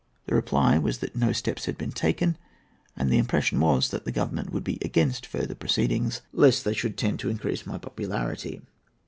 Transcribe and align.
The 0.25 0.33
reply 0.33 0.79
was 0.79 0.97
that 0.97 1.15
no 1.15 1.31
steps 1.31 1.65
had 1.67 1.77
been 1.77 1.91
taken, 1.91 2.35
and 2.97 3.11
the 3.11 3.19
impression 3.19 3.59
was, 3.59 3.89
that 3.89 4.11
Government 4.11 4.51
would 4.51 4.63
be 4.63 4.79
against 4.81 5.27
further 5.27 5.53
proceedings, 5.53 6.23
lest 6.33 6.65
they 6.65 6.73
should 6.73 6.97
tend 6.97 7.19
to 7.19 7.29
increase 7.29 7.67
my 7.67 7.77
popularity. 7.77 8.63